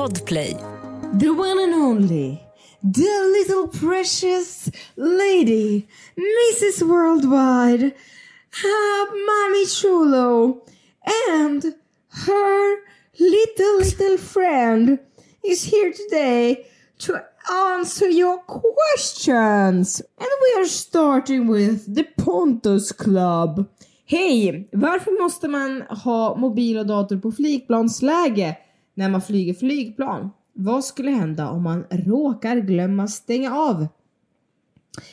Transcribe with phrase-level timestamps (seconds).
[0.00, 0.56] Podplay.
[1.18, 2.42] The one and only,
[2.82, 5.86] the little precious lady,
[6.16, 7.84] Mrs Worldwide,
[8.64, 10.62] uh, Mommy Chulo,
[11.28, 11.74] and
[12.26, 12.76] her
[13.18, 14.98] little, little friend
[15.44, 16.66] is here today
[17.00, 17.22] to
[17.52, 20.00] answer your questions.
[20.18, 23.68] And we are starting with the Pontus Club.
[24.06, 24.68] Hej!
[24.72, 28.56] Varför måste man ha mobil och dator på flygplansläge
[29.00, 30.30] när man flyger flygplan?
[30.52, 33.86] Vad skulle hända om man råkar glömma stänga av?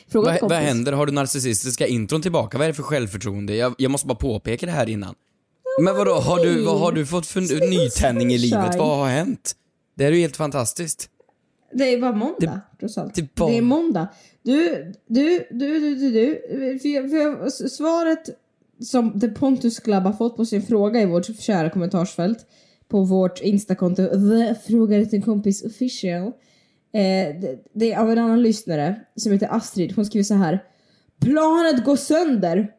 [0.08, 0.92] Fråga Vad, vad händer?
[0.92, 2.58] Har du narcissistiska intron tillbaka?
[2.58, 3.56] Vad är det för självförtroende?
[3.56, 5.14] Jag, jag måste bara påpeka det här innan.
[5.82, 8.78] Men vadå, har du, vad har du fått för nytändning i livet?
[8.78, 9.52] Vad har hänt?
[9.94, 11.10] Det är ju helt fantastiskt.
[11.72, 13.14] Det är bara måndag, trots allt.
[13.14, 14.08] det Det, är måndag.
[14.42, 16.78] Du, du, du, du, du, du.
[16.78, 18.28] För, för svaret
[18.80, 22.46] som The Pontus Club har fått på sin fråga i vårt kära kommentarsfält
[22.88, 26.26] på vårt instakonto The Frågar en kompis official.
[26.92, 29.92] Eh, det, det är av en annan lyssnare som heter Astrid.
[29.96, 30.64] Hon skriver så här.
[31.20, 32.70] Planet går sönder.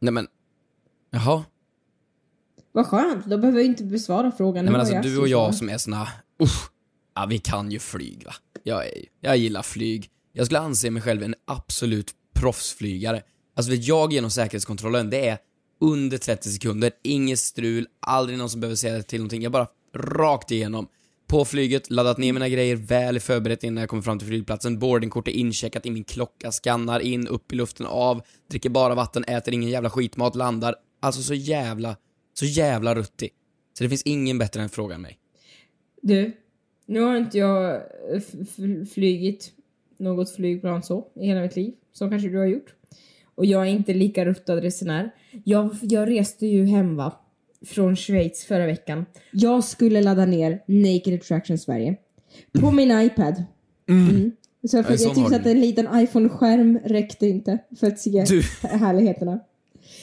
[0.00, 0.26] Nej men,
[1.10, 1.44] jaha.
[2.72, 4.64] Vad skönt, då behöver jag inte besvara frågan.
[4.64, 6.08] Nej men alltså du och jag som är såna,
[6.42, 6.70] usch,
[7.14, 8.32] ja vi kan ju flyg va.
[8.62, 10.08] Jag, är, jag gillar flyg.
[10.32, 13.22] Jag skulle anse mig själv en absolut proffsflygare.
[13.56, 15.38] Alltså jag genom säkerhetskontrollen, det är
[15.80, 19.42] under 30 sekunder, inget strul, aldrig någon som behöver säga till någonting.
[19.42, 20.88] Jag bara rakt igenom.
[21.26, 24.78] På flyget, laddat ner mina grejer, väl förberett innan jag kommer fram till flygplatsen.
[24.78, 29.24] Boardingkort är incheckat i min klocka, skannar in, upp i luften, av, dricker bara vatten,
[29.24, 30.74] äter ingen jävla skitmat, landar.
[31.00, 31.96] Alltså så jävla,
[32.34, 33.30] så jävla ruttig.
[33.78, 35.18] Så det finns ingen bättre än frågan mig.
[36.02, 36.36] Du,
[36.86, 38.22] nu har inte jag eh,
[38.94, 39.52] flygit
[39.98, 42.74] något flygplan så i hela mitt liv, som kanske du har gjort.
[43.38, 45.10] Och jag är inte lika ruttad resenär.
[45.44, 47.12] Jag, jag reste ju hem va,
[47.66, 49.06] från Schweiz förra veckan.
[49.32, 51.96] Jag skulle ladda ner Naked Attraction Sverige
[52.60, 53.44] på min iPad.
[53.88, 54.32] Mm.
[54.62, 58.24] Så för en jag sån tyckte att en liten iPhone-skärm räckte inte för att se
[58.28, 58.42] Du.
[58.68, 59.40] härligheterna.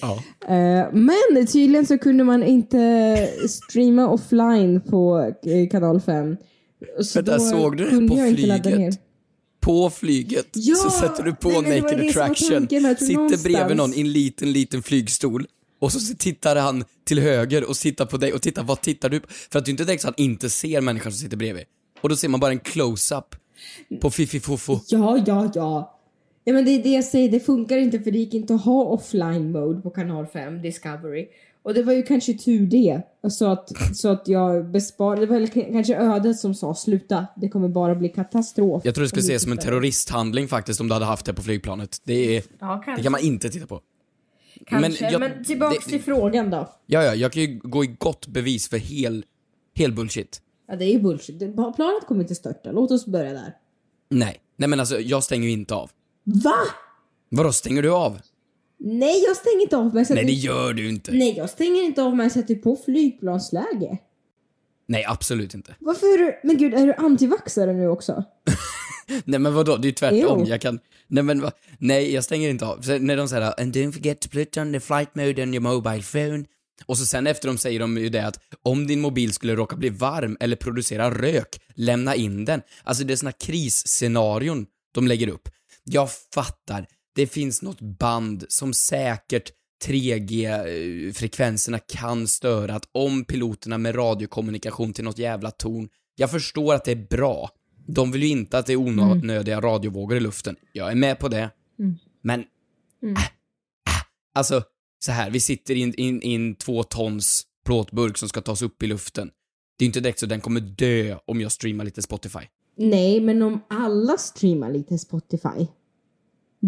[0.01, 0.19] Ja.
[0.55, 6.37] Eh, men tydligen så kunde man inte streama offline på eh, kanal 5.
[7.01, 8.99] Så Vänta, då såg du det på jag inte ladda flyget?
[9.65, 10.75] På flyget Ja!
[10.75, 13.43] så sätter du på Nej, Naked det Attraction, sitter någonstans.
[13.43, 15.47] bredvid någon i en liten, liten flygstol
[15.79, 19.19] och så tittar han till höger och tittar på dig och tittar, vad tittar du
[19.19, 19.27] på?
[19.51, 21.63] För att du inte direkt så att han inte ser människan som sitter bredvid.
[22.01, 23.35] Och då ser man bara en close-up
[24.01, 24.79] på Fifi Fofo.
[24.87, 25.91] Ja, ja, ja.
[26.43, 28.61] Ja men det är det jag säger, det funkar inte för det gick inte att
[28.65, 31.27] ha offline mode på kanal 5, Discovery.
[31.65, 33.01] Och det var ju kanske tur det.
[33.29, 37.49] Så att, så att jag besparade, det var väl kanske ödet som sa sluta, det
[37.49, 38.81] kommer bara bli katastrof.
[38.85, 41.25] Jag tror det skulle du ses som en tittar." terroristhandling faktiskt om du hade haft
[41.25, 41.97] det på flygplanet.
[42.03, 43.81] Det, är, Ja, det kan man inte titta på.
[44.65, 46.69] Kanske, men, jag- tillbaks det- till frågan då.
[46.85, 49.25] Ja, ja, jag kan ju gå i gott bevis för hel,
[49.75, 50.41] hel bullshit.
[50.67, 53.53] Ja det är ju bullshit, planet kommer inte störta, låt oss börja där.
[54.09, 54.37] Nej.
[54.57, 55.91] Nej men alltså, jag stänger ju inte av.
[56.23, 56.55] Va?
[57.29, 58.17] Vadå, stänger du av?
[58.79, 61.11] Nej jag stänger inte av sätter, Nej, det gör du inte.
[61.11, 63.97] Nej jag stänger inte av men jag sätter på flygplansläge.
[64.87, 65.75] Nej, absolut inte.
[65.79, 68.23] Varför är du, men gud är du antivaxare nu också?
[69.25, 70.39] Nej men vadå, det är ju tvärtom.
[70.39, 70.45] Jo.
[70.47, 70.79] Jag kan...
[71.07, 71.51] Nej men va?
[71.79, 72.81] Nej, jag stänger inte av.
[72.81, 75.63] Så när de säger and don't forget to put on the flight mode on your
[75.63, 76.45] mobile phone.
[76.85, 79.75] Och så sen efter de säger de ju det att om din mobil skulle råka
[79.75, 82.61] bli varm eller producera rök, lämna in den.
[82.83, 85.49] Alltså det är såna krisscenarion de lägger upp.
[85.83, 89.51] Jag fattar, det finns något band som säkert
[89.85, 95.89] 3G-frekvenserna kan störa, att om piloterna med radiokommunikation till något jävla torn.
[96.15, 97.49] Jag förstår att det är bra.
[97.87, 100.55] De vill ju inte att det är onödiga radiovågor i luften.
[100.71, 101.49] Jag är med på det.
[102.21, 102.45] Men, äh,
[103.09, 103.17] äh,
[104.33, 104.63] alltså,
[104.99, 109.31] så här, vi sitter i en två tons plåtburk som ska tas upp i luften.
[109.77, 112.39] Det är inte direkt så den kommer dö om jag streamar lite Spotify.
[112.77, 115.67] Nej, men om alla streamar lite Spotify.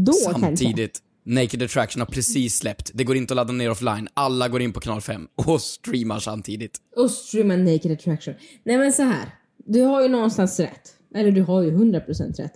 [0.06, 0.42] Då kanske.
[0.42, 2.92] Samtidigt, Naked Attraction har precis släppt.
[2.94, 4.08] Det går inte att ladda ner offline.
[4.14, 6.78] Alla går in på kanal 5 och streamar samtidigt.
[6.96, 8.34] Och streama Naked Attraction.
[8.64, 9.26] Nej men så här.
[9.66, 10.94] Du har ju någonstans rätt.
[11.16, 12.54] Eller du har ju 100% rätt.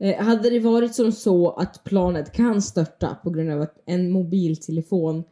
[0.00, 4.10] Eh, hade det varit som så att planet kan störta på grund av att en
[4.10, 5.24] mobiltelefon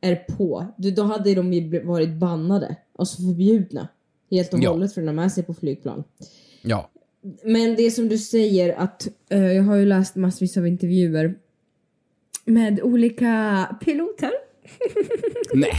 [0.00, 0.66] är på.
[0.78, 2.76] Du, då hade de ju varit bannade.
[2.98, 3.88] Alltså förbjudna.
[4.30, 4.70] Helt och Ja.
[4.70, 6.04] hållet för att ha med sig på flygplan.
[6.62, 6.90] Ja.
[7.44, 11.34] Men det som du säger att eh, jag har ju läst massvis av intervjuer
[12.44, 14.30] med olika piloter.
[15.54, 15.72] Nej.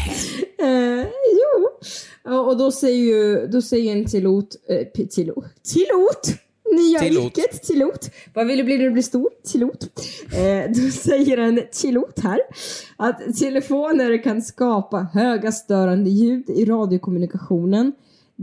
[0.59, 1.69] Eh, jo.
[2.37, 6.27] Och då säger ju då säger en pilot, eh, pi- pilot, pilot,
[6.75, 7.23] nya Pilot.
[7.37, 8.09] yrket, pilot.
[8.33, 9.29] Vad vill du bli när du blir stor?
[9.51, 9.83] Pilot.
[10.35, 12.39] Eh, då säger en pilot här
[12.97, 17.91] att telefoner kan skapa höga störande ljud i radiokommunikationen.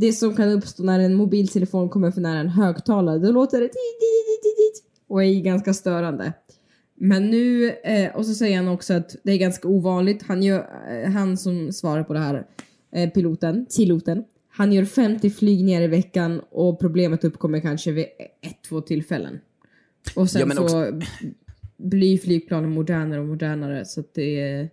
[0.01, 3.19] Det som kan uppstå när en mobiltelefon kommer för nära en högtalare.
[3.19, 3.71] Då låter det
[5.09, 6.33] och är ganska störande.
[6.95, 10.23] Men nu, eh, och så säger han också att det är ganska ovanligt.
[10.23, 10.59] Han, gör,
[10.91, 12.47] eh, han som svarar på det här,
[12.93, 18.05] eh, piloten, piloten, han gör 50 flygningar i veckan och problemet uppkommer kanske vid
[18.43, 19.41] ett, två tillfällen.
[20.17, 21.01] Och sen Ja, så också-
[21.77, 24.71] blir flygplanen modernare och modernare så att det är...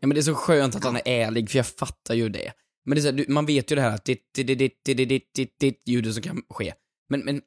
[0.00, 2.52] Ja men det är så skönt att han är ärlig, för jag fattar ju det.
[2.84, 4.58] Men det är så här, du, man vet ju det här att ditt, ditt, ditt,
[4.58, 6.72] ditt, ditt, ditt, ditt, ditt ljudet som kan ske.
[7.08, 7.40] Men, men,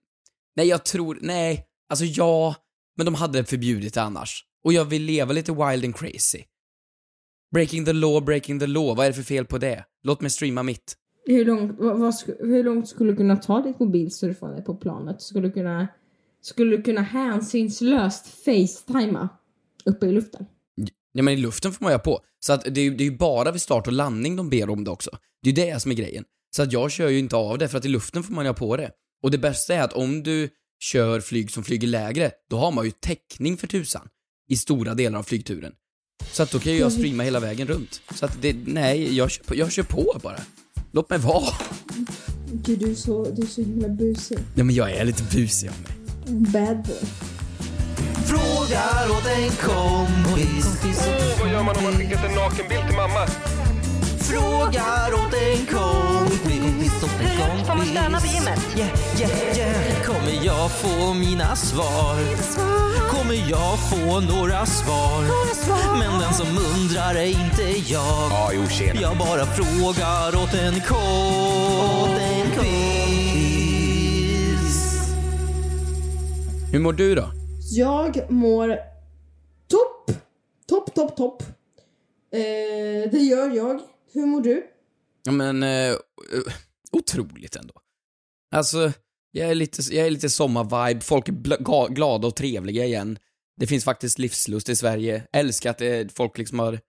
[0.55, 2.55] nej jag tror, nej, alltså ja,
[2.97, 4.45] men de hade förbjudit det annars.
[4.63, 6.43] Och jag vill leva lite wild and crazy.
[7.53, 9.85] Breaking the law, breaking the law, vad är det för fel på det?
[10.03, 10.97] Låt mig streama mitt.
[11.25, 15.21] Hur långt, vad, vad, hur långt skulle du kunna ta ditt mobilsurfande på planet?
[15.21, 15.87] Skulle du kunna,
[16.41, 19.29] skulle du kunna hänsynslöst facetima
[19.85, 20.45] uppe i luften?
[21.13, 22.21] Ja men i luften får man ju ha på.
[22.39, 24.83] Så att det är det är ju bara vid start och landning de ber om
[24.83, 25.11] det också.
[25.43, 26.23] Det är ju det som är grejen.
[26.55, 28.49] Så att jag kör ju inte av det, för att i luften får man ju
[28.49, 28.91] ha på det.
[29.23, 30.49] Och det bästa är att om du
[30.83, 34.07] kör flyg som flyger lägre, då har man ju täckning för tusan.
[34.49, 35.73] I stora delar av flygturen.
[36.31, 38.01] Så att då kan ju jag streama hela vägen runt.
[38.15, 40.39] Så att det, nej, jag kör på, jag kör på bara.
[40.91, 41.53] Låt mig vara.
[42.51, 44.37] Gud, du är så, du är så himla busig.
[44.55, 45.91] Ja men jag är lite busig av mig.
[46.39, 47.32] Bad boy.
[48.73, 50.65] Frågar åt en kompis.
[51.39, 53.27] Vad gör man om man skickat en nakenbild till mamma?
[54.19, 56.93] Frågar åt en kompis.
[57.67, 58.59] Får man stöna på gymmet?
[58.77, 58.89] Yeah,
[59.19, 60.03] yeah, yeah.
[60.03, 62.17] Kommer jag få mina svar?
[63.09, 65.23] Kommer jag få några svar?
[65.99, 68.31] Men den som undrar är inte jag.
[68.31, 69.01] Ja, jo tjena.
[69.01, 71.03] Jag bara frågar åt en kompis.
[76.71, 77.42] Hur mår du då?
[77.75, 78.77] Jag mår
[79.67, 80.17] topp.
[80.67, 81.43] Topp, topp, topp.
[82.31, 83.81] Eh, det gör jag.
[84.13, 84.67] Hur mår du?
[85.23, 85.97] Ja men, eh, eh
[86.91, 87.73] otroligt ändå.
[88.55, 88.91] Alltså,
[89.31, 93.19] jag är lite, jag är lite sommarvibe, folk är glada och trevliga igen.
[93.57, 95.23] Det finns faktiskt livslust i Sverige.
[95.31, 96.79] Älskar att det, folk liksom har,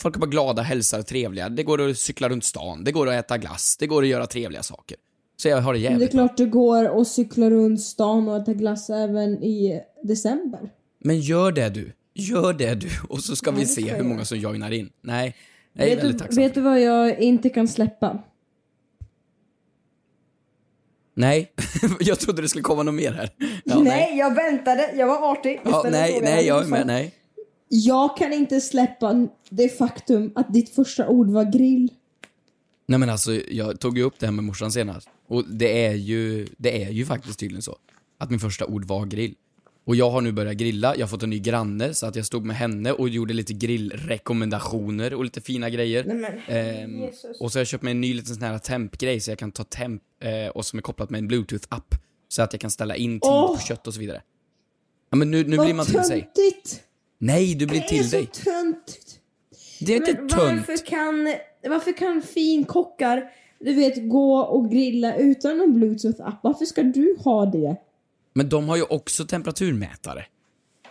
[0.00, 1.48] folk är bara glada, hälsar och trevliga.
[1.48, 4.26] Det går att cykla runt stan, det går att äta glass, det går att göra
[4.26, 4.96] trevliga saker.
[5.36, 8.36] Så jag har det Det är jävligt klart det går att cykla runt stan och
[8.36, 10.70] äta glass även i december.
[11.04, 11.92] Men gör det du.
[12.14, 12.88] Gör det du.
[13.08, 14.90] Och så ska Ja, vi se hur många som joinar in.
[15.00, 15.36] Nej,
[15.72, 16.42] jag är Vet väldigt du, tacksam.
[16.42, 18.22] vet du vad jag inte kan släppa?
[21.14, 21.52] Nej,
[22.00, 23.30] jag trodde det skulle komma något mer här.
[23.64, 24.90] Ja, nej, jag väntade.
[24.96, 25.60] Jag var artig.
[25.64, 27.14] Ja, nej, nej, jag är med, nej.
[27.68, 31.92] Jag kan inte släppa det faktum att ditt första ord var grill.
[32.86, 35.08] Nej men alltså, jag tog ju upp det här med morsan senast.
[35.26, 37.76] Och det är ju, det är ju faktiskt tydligen så.
[38.18, 39.34] Att min första ord var grill.
[39.86, 42.26] Och jag har nu börjat grilla, jag har fått en ny granne så att jag
[42.26, 46.04] stod med henne och gjorde lite grillrekommendationer och lite fina grejer.
[46.04, 47.02] Nej, men, Ehm,
[47.40, 49.52] och så har jag köpt mig en ny liten sån här tempgrej så jag kan
[49.52, 51.94] ta temp eh, och som är kopplat med en bluetooth-app.
[52.28, 53.56] Så att jag kan ställa in tid Åh!
[53.56, 54.22] på kött och så vidare.
[55.10, 56.20] Ja men nu, nu Vad blir man till sig.
[56.34, 56.82] töntigt!
[57.18, 58.26] Nej, du blir Det är till så dig.
[58.26, 59.20] töntigt.
[59.80, 60.68] Det är inte Men tönt.
[60.68, 61.34] varför kan,
[61.70, 63.22] varför kan finkockar,
[63.58, 66.38] du vet, gå och grilla utan en bluetooth-app?
[66.42, 67.76] Varför ska du ha det?
[68.32, 70.24] Men de har ju också temperaturmätare.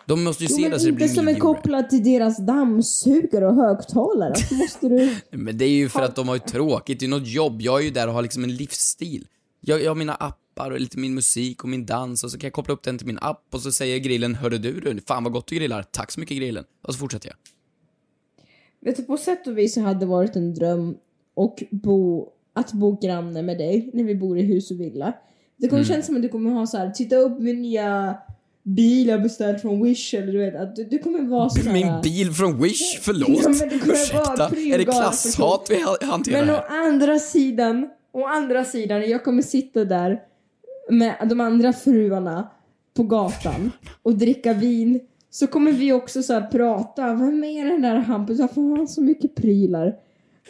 [0.05, 2.37] De måste ju Jo, se det så det inte blir som är kopplat till deras
[2.37, 4.29] dammsugare och högtalare.
[4.29, 5.15] Varför måste du...
[5.31, 7.61] Men det är ju för att de har ju tråkigt, det är något jobb.
[7.61, 9.27] Jag är ju där och har liksom en livsstil.
[9.61, 12.47] Jag, jag har mina appar och lite min musik och min dans och så kan
[12.47, 15.23] jag koppla upp den till min app och så säger grillen Hörru du, du fan
[15.23, 16.63] vad gott du grillar, tack så mycket grillen.
[16.81, 17.35] Och så fortsätter jag.
[18.89, 20.97] Vet du, på sätt och vis så hade det varit en dröm
[21.33, 25.13] och bo, att bo granne med dig när vi bor i hus och villa.
[25.57, 28.17] Det kommer kännas som att du kommer ha så här, titta upp min nya
[28.63, 31.73] bil jag beställt från Wish eller du vet att du, du kommer vara så här.
[31.73, 33.29] Min bil från Wish, förlåt.
[33.43, 36.87] Ja, men det Ursäkta, är det klasshat vi ha- hanterar Men å här?
[36.87, 40.19] andra sidan, å andra sidan, jag kommer sitta där
[40.89, 42.49] med de andra fruarna
[42.93, 43.71] på gatan
[44.03, 44.99] och dricka vin.
[45.29, 48.39] Så kommer vi också så här prata, vem är den där Hampus?
[48.39, 49.95] Varför har han så mycket prylar?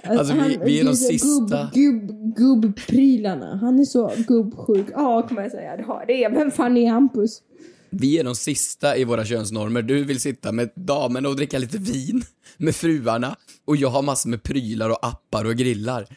[0.04, 1.70] Alltså, vi- vi är de sista.
[1.74, 3.56] Gubb, gubb, gubbprylarna.
[3.58, 4.88] Han är så gubbsjuk.
[4.94, 5.78] Ja, kommer jag säga.
[5.78, 7.42] Det har- Det är, vem fan är Hampus?
[7.90, 9.82] Vi är de sista i våra könsnormer.
[9.82, 12.22] Du vill sitta med damerna och dricka lite vin
[12.58, 13.36] med fruarna
[13.66, 16.08] och jag har massor med prylar och appar och grillar.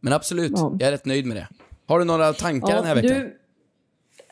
[0.00, 0.76] Men absolut, Ja.
[0.80, 1.48] jag är rätt nöjd med det.
[1.86, 3.18] Har du några tankar den här veckan?
[3.18, 3.36] Du,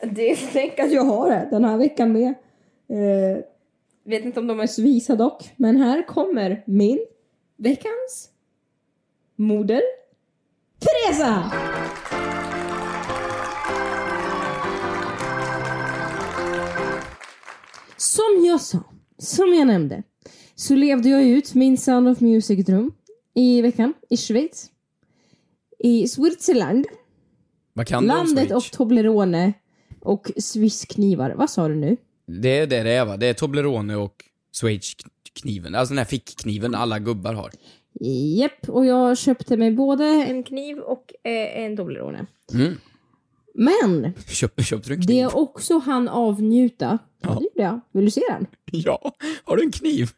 [0.09, 2.27] det tänker att jag har det den här veckan med.
[2.89, 3.37] Eh,
[4.05, 6.99] vet inte om de är så visa dock, men här kommer min
[7.57, 8.29] veckans
[9.35, 9.81] moder
[10.79, 11.51] Teresa!
[17.97, 18.83] Som jag sa,
[19.17, 20.03] som jag nämnde,
[20.55, 22.91] så levde jag ut min Sound of Music-dröm
[23.33, 24.71] i veckan i Schweiz.
[25.79, 26.85] I Switzerland
[27.73, 28.51] Vad kan du om Landet Switch?
[28.67, 29.53] och Toblerone
[30.01, 31.31] och Swissknivar.
[31.37, 31.97] Vad sa du nu?
[32.27, 33.17] Det är det det är va?
[33.17, 34.15] Det är Toblerone och
[34.51, 35.75] Switch-kniven.
[35.75, 37.51] Alltså den här fickkniven alla gubbar har.
[38.01, 42.25] Japp, och jag köpte mig både en kniv och eh, en Toblerone.
[42.53, 42.73] Mm.
[43.53, 45.17] Men Köp, köpte du en det kniv?
[45.17, 47.29] jag också hann avnjuta, ja.
[47.29, 47.81] det gjorde jag.
[47.91, 48.47] Vill du se den?
[48.71, 49.11] Ja.
[49.43, 50.09] Har du en kniv?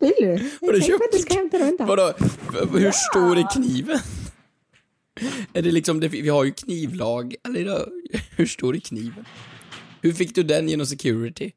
[0.00, 0.26] Vill du?
[0.26, 1.66] Har du tänkte köpt du ska hämta den.
[1.66, 1.86] Vänta.
[1.86, 2.12] Vadå?
[2.78, 3.98] Hur stor är kniven?
[5.52, 7.88] Är det liksom, det, vi har ju knivlag, eller
[8.36, 9.24] hur stor är kniven?
[10.00, 11.52] Hur fick du den genom security?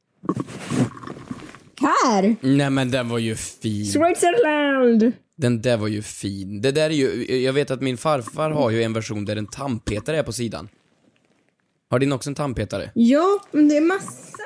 [1.82, 2.36] Här!
[2.42, 3.86] Nej men den var ju fin.
[3.86, 5.12] Switzerland!
[5.36, 6.62] Den där var ju fin.
[6.62, 9.48] Det där är ju, jag vet att min farfar har ju en version där en
[9.48, 10.68] tandpetare är på sidan.
[11.90, 12.92] Har din också en tandpetare?
[12.96, 14.38] Ja, men det är massa,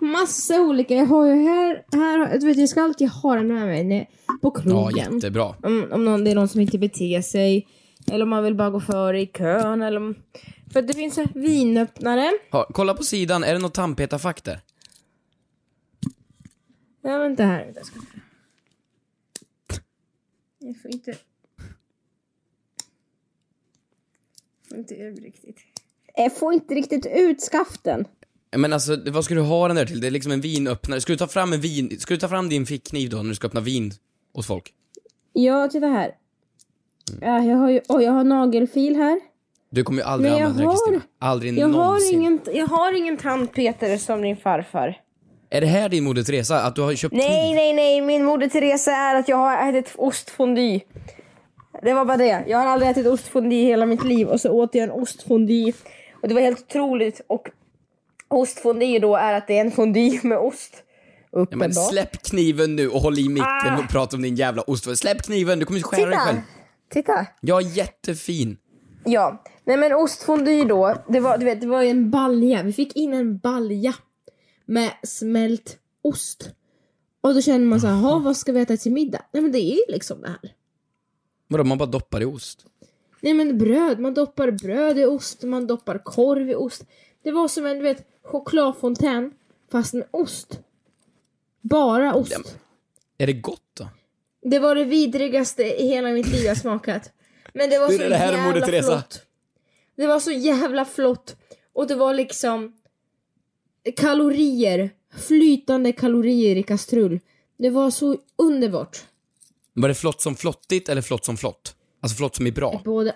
[0.00, 0.94] massa olika.
[0.94, 4.10] Jag har ju här, här du vet jag ska alltid ha den med mig
[4.42, 5.14] på Ja, krogen.
[5.14, 5.54] jättebra.
[5.62, 7.66] om, om någon, det är någon som inte beter sig.
[8.10, 9.82] Eller om man vill bara gå före i kön.
[9.82, 10.14] Eller om,
[10.72, 12.30] för det finns här vinöppnare.
[12.52, 14.60] Ha, kolla på sidan, är det något tandpetarfack där?
[17.02, 17.64] Ja, vänta här.
[17.64, 18.00] Vänta, ska...
[20.70, 21.14] Jag får inte...
[24.68, 25.56] Får inte ut riktigt.
[26.16, 28.04] Jag får inte riktigt ut skaften.
[28.56, 30.00] Men alltså, vad ska du ha den där till?
[30.00, 31.00] Det är liksom en vinöppnare.
[31.00, 33.34] Ska du ta fram en vin, ska du ta fram din fickkniv då när du
[33.34, 33.92] ska öppna vin
[34.32, 34.74] åt folk?
[35.32, 36.14] Ja, titta här.
[37.20, 39.20] Ja, jag har ju, oj, jag har nagelfil här.
[39.70, 41.02] Du kommer ju aldrig Men jag använda det har- Kristina.
[41.18, 42.14] Aldrig Jag har, någonsin.
[42.20, 45.00] ingen, jag har ingen tandpetare som din farfar.
[45.50, 46.60] Är det här din Moder Teresa?
[46.62, 48.00] Att du har köpt Nej, nej, nej.
[48.00, 50.80] Min moder Teresa är att jag har ätit ostfondy.
[51.82, 52.44] Det var bara det.
[52.46, 55.72] Jag har aldrig ätit ostfondy i hela mitt liv och så åt jag en ostfondy.
[56.22, 57.20] Och det var helt otroligt.
[57.26, 57.48] Och
[58.28, 60.74] ostfondy då är att det är en fondy med ost.
[61.32, 63.78] Ja, men släpp kniven nu och håll i micken Ah.
[63.78, 64.98] och prata om din jävla ost.
[64.98, 66.38] Släpp kniven, du kommer ju skära dig själv.
[66.92, 67.26] Titta!
[67.40, 68.56] Ja, jättefin.
[69.04, 72.62] Ja, nej men ostfondy då, det var, du vet, det var en balja.
[72.62, 73.94] Vi fick in en balja
[74.70, 76.50] med smält ost.
[77.20, 79.22] Och då känner man så här, "Jaha, vad ska vi äta till middag?
[79.32, 80.54] Nej men det är ju liksom det här.
[81.48, 82.66] Vadå, man bara doppar i ost?
[83.20, 86.84] Nej men bröd, man doppar bröd i ost, man doppar korv i ost.
[87.22, 89.32] Det var som en du vet, chokladfontän
[89.72, 90.60] fast med ost.
[91.60, 92.56] Bara ost.
[93.18, 93.88] Är det gott då?
[94.42, 97.12] Det var det vidrigaste i hela mitt liv jag smakat.
[97.54, 98.92] Men det var så det här, jävla Teresa?
[98.92, 99.22] flott.
[99.96, 101.36] Det var så jävla flott.
[101.72, 102.79] Och det var liksom
[103.96, 104.90] kalorier.
[105.16, 107.20] Flytande kalorier i kastrull.
[107.58, 108.98] Det var så underbart.
[109.72, 111.76] Var det flott som flottigt eller flott som flott?
[112.00, 112.80] Alltså flott som är bra?
[112.84, 113.12] Både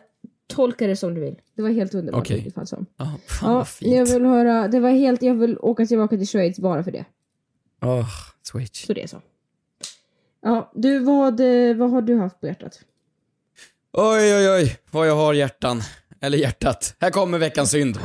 [0.46, 1.34] tolka det som du vill.
[1.56, 2.86] Det var helt underbart fall som.
[2.96, 3.94] Ja, fan Ja, vad fint.
[3.94, 7.04] jag vill höra, det var helt, jag vill åka tillbaka till Schweiz bara för det.
[7.82, 8.08] Åh,
[8.42, 8.86] Switch.
[8.86, 9.20] Så det är så.
[10.42, 12.80] Ja, du vad, eh, vad har du haft på hjärtat?
[13.92, 15.80] Oj, oj, oj, vad jag har hjärtan.
[16.20, 16.96] Eller hjärtat.
[17.00, 17.98] Här kommer veckans synd.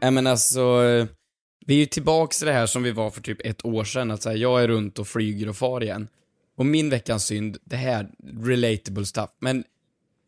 [0.00, 1.06] Nej men alltså, eh,
[1.66, 4.10] vi är ju tillbaks till det här som vi var för typ ett år sedan,
[4.10, 6.08] att så här, jag är runt och flyger och far igen.
[6.56, 8.08] Och min veckans synd, det här,
[8.42, 9.64] relatable stuff, men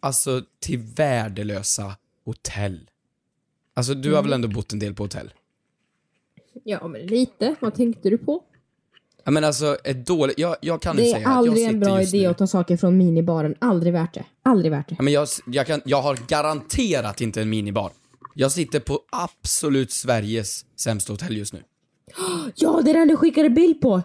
[0.00, 2.90] alltså till värdelösa hotell.
[3.74, 5.32] Alltså du har väl ändå bott en del på hotell?
[6.64, 7.54] Ja, men lite.
[7.60, 8.42] Vad tänkte du på?
[9.24, 11.70] Ja men alltså, ett dåligt, jag, jag kan Det säga är att jag aldrig en
[11.72, 12.26] sitter bra idé nu.
[12.26, 13.54] att ta saker från minibaren.
[13.58, 14.24] Aldrig värt det.
[14.42, 14.94] Aldrig värt det.
[14.98, 17.92] Ja, men jag, jag, kan, jag har garanterat inte en minibar.
[18.34, 21.62] Jag sitter på absolut Sveriges sämsta hotell just nu.
[22.54, 24.02] Ja, det är den du skickade bild på!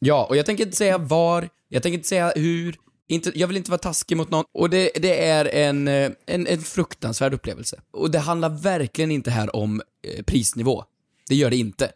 [0.00, 2.76] Ja, och jag tänker inte säga var, jag tänker inte säga hur,
[3.08, 4.44] inte, jag vill inte vara taskig mot någon.
[4.52, 7.80] Och det, det är en, eh, en, en fruktansvärd upplevelse.
[7.90, 10.84] Och det handlar verkligen inte här om eh, prisnivå.
[11.28, 11.92] Det gör det inte.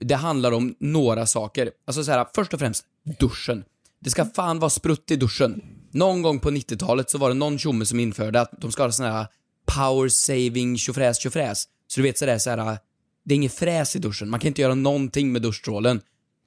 [0.00, 1.70] Det handlar om några saker.
[1.86, 2.84] Alltså så här, först och främst,
[3.18, 3.64] duschen.
[4.00, 5.62] Det ska fan vara sprutt i duschen.
[5.90, 8.92] Någon gång på 90-talet så var det någon tjomme som införde att de ska ha
[8.92, 9.26] sån här
[9.66, 11.64] power saving tjofräs tjofräs.
[11.86, 12.78] Så du vet sådär så här,
[13.24, 14.30] det är inget fräs i duschen.
[14.30, 16.00] Man kan inte göra någonting med duschstrålen.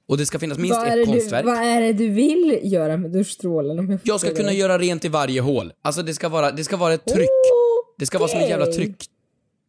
[0.08, 1.44] Och det ska finnas minst Vad ett det du, konstverk.
[1.46, 3.78] vad är det du vill göra med duschstrålen?
[3.78, 4.58] Om jag, Jag ska förstår kunna det?
[4.58, 5.72] göra rent i varje hål.
[5.82, 7.28] Alltså det ska vara, det ska vara ett tryck.
[7.98, 8.96] Det ska vara som ett jävla tryck.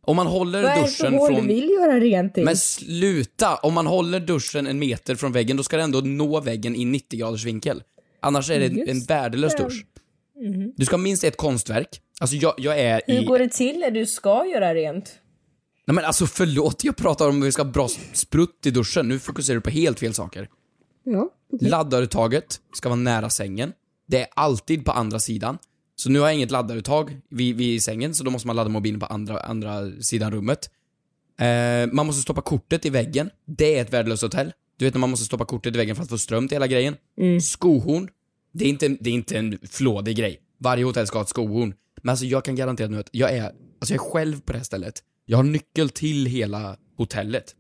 [0.05, 1.36] Om man håller Vad är det duschen från...
[1.48, 2.43] du vill göra rent i?
[2.43, 3.55] Men sluta!
[3.55, 6.86] Om man håller duschen en meter från väggen, då ska det ändå nå väggen i
[6.86, 7.84] 90 graders vinkel.
[8.20, 9.86] Annars är det en, en värdelös dusch.
[10.76, 12.02] Du ska ha minst ett konstverk.
[12.20, 13.16] Alltså jag, jag är i...
[13.16, 15.16] Hur går det till när du ska göra rent?
[15.88, 19.08] Nej men alltså förlåt, jag pratar om att vi ska ha bra sprutt i duschen.
[19.08, 20.50] Nu fokuserar du på helt fel saker.
[21.04, 21.70] Ja, okej.
[21.70, 23.74] Laddaruttaget ska vara nära sängen.
[24.08, 25.58] Det är alltid på andra sidan.
[25.96, 29.00] Så nu har jag inget laddaruttag vid, vid sängen, så då måste man ladda mobilen
[29.00, 30.70] på andra, andra sidan rummet.
[31.40, 33.30] Eh, man måste stoppa kortet i väggen.
[33.46, 34.54] Det är ett värdelöst hotell.
[34.78, 36.68] Du vet när man måste stoppa kortet i väggen för att få ström till hela
[36.68, 36.96] grejen.
[37.42, 38.10] Skohorn.
[38.53, 40.39] Det är inte, det är inte en flådig grej.
[40.58, 41.74] Varje hotell ska ha ett skohorn.
[42.01, 44.58] Men alltså jag kan garantera nu att jag är, alltså jag är själv på det
[44.58, 45.03] här stället.
[45.25, 47.55] Jag har nyckel till hela hotellet.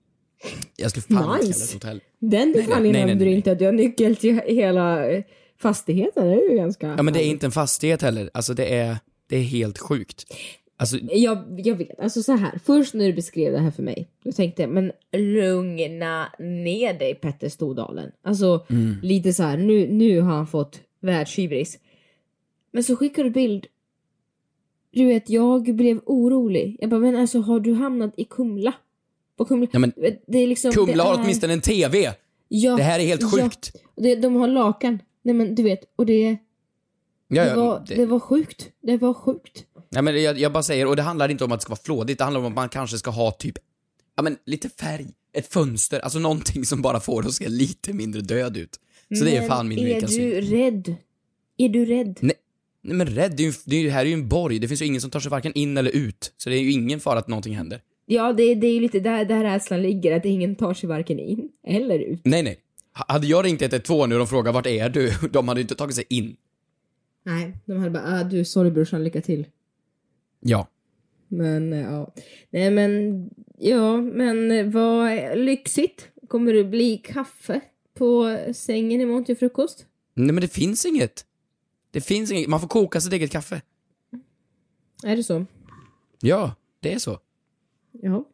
[0.75, 1.53] Jag skulle fan Nice.
[1.53, 2.01] kalla det hotell.
[2.19, 5.23] Den detaljen nämnde du inte, att du har nyckel till hela eh,
[5.61, 6.27] fastigheten.
[6.27, 6.87] Det är ju ganska...
[6.97, 8.29] Ja men det är inte en fastighet heller.
[8.33, 8.97] Alltså det är,
[9.29, 10.25] det är helt sjukt.
[10.81, 12.59] Alltså, Jag, jag vet, alltså så här.
[12.63, 17.15] Först när du beskrev det här för mig, då tänkte jag men lugna ner dig
[17.15, 18.11] Petter Stordalen.
[18.21, 18.95] Alltså Mm.
[19.03, 21.79] lite så här, nu, nu har han fått världshybris.
[22.71, 23.67] Men så skickar du bild.
[24.91, 26.77] Du vet, jag blev orolig.
[26.79, 28.73] Jag bara, men alltså har du hamnat i Kumla?
[29.37, 29.67] På Kumla?
[29.71, 29.91] Ja, men
[30.27, 32.13] det är liksom, Kumla har är- åtminstone en TV!
[32.47, 33.27] Ja, Det här är helt ja.
[33.27, 33.71] sjukt.
[33.95, 34.99] Och Det, de har lakan.
[35.21, 36.37] Nej men du vet, och det,
[37.27, 38.69] Ja, det, ja, var, det- det var sjukt.
[38.81, 39.65] Det var sjukt.
[39.95, 41.79] Ja, men jag, jag bara säger, och det handlar inte om att det ska vara
[41.83, 43.57] flådigt, det handlar om att man kanske ska ha typ,
[44.15, 48.21] ja men lite färg, ett fönster, alltså någonting som bara får att se lite mindre
[48.21, 48.79] död ut.
[49.17, 50.41] Så det är Men fan min är unika du syn.
[50.41, 50.95] rädd?
[51.57, 52.17] Är du rädd?
[52.21, 52.35] Nej,
[52.81, 54.67] nej men rädd, det, är ju, det, är ju, här är ju en borg, det
[54.67, 56.33] finns ju ingen som tar sig varken in eller ut.
[56.37, 57.81] Så det är ju ingen fara att någonting händer.
[58.05, 61.19] Ja, det, det är ju lite där, där rädslan ligger, att ingen tar sig varken
[61.19, 62.21] in eller ut.
[62.23, 62.59] Nej, nej.
[62.97, 65.13] H- Hade jag ringt 112 nu och de frågade vart är du?
[65.31, 66.35] De hade ju inte tagit sig in.
[67.25, 69.45] Nej, de hade bara ah, du sorry brorsan, lycka till.
[70.41, 70.67] Ja.
[71.27, 72.13] Men eh, ja,
[72.49, 76.07] nej men ja, men eh, vad lyxigt.
[76.27, 77.61] Kommer det bli kaffe
[77.93, 79.85] på sängen imorgon till frukost?
[80.13, 81.25] Nej men det finns inget.
[81.91, 83.61] Det finns inget, man får koka sitt eget kaffe.
[85.03, 85.45] Är det så?
[86.21, 87.19] Ja, det är så.
[87.91, 88.27] Ja.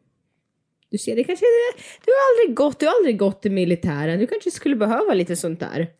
[0.90, 1.76] Du ser, det kanske är.
[2.04, 4.18] Du har aldrig gått, du har aldrig gått i militären.
[4.18, 5.90] Du kanske skulle behöva lite sånt där.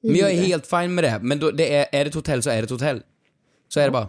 [0.00, 1.18] Men jag är helt fine med det.
[1.22, 3.02] Men då, det är, är det ett hotell så är det ett hotell.
[3.68, 4.08] Så är det bara.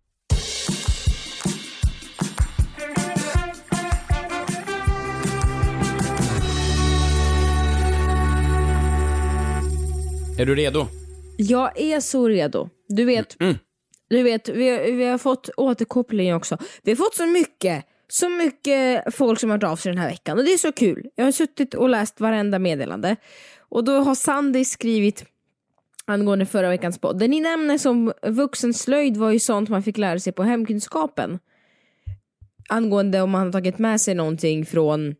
[10.41, 10.87] Är du redo?
[11.37, 12.69] Jag är så redo.
[12.87, 13.35] Du vet,
[14.09, 16.57] du vet vi, vi har fått återkoppling också.
[16.83, 20.09] Vi har fått så mycket, så mycket folk som har hört av sig den här
[20.09, 21.09] veckan och det är så kul.
[21.15, 23.15] Jag har suttit och läst varenda meddelande
[23.69, 25.25] och då har Sandy skrivit
[26.05, 27.19] angående förra veckans podd.
[27.19, 31.39] Det ni nämner som vuxenslöjd var ju sånt man fick lära sig på hemkunskapen.
[32.69, 35.15] Angående om man har tagit med sig någonting från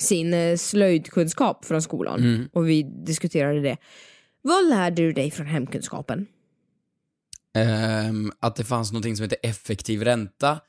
[0.00, 3.76] sin slöjdkunskap från skolan och vi diskuterade det.
[4.46, 6.26] Vad lärde du dig från hemkunskapen?
[7.54, 10.60] Ehm, att det fanns någonting som heter effektiv ränta,